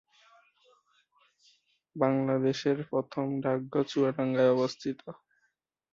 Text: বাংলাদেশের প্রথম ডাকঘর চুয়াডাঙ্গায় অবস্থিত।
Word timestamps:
বাংলাদেশের 1.95 2.77
প্রথম 2.89 3.25
ডাকঘর 3.43 3.83
চুয়াডাঙ্গায় 3.91 4.53
অবস্থিত। 4.55 4.99